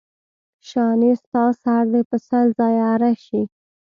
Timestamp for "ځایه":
2.59-2.83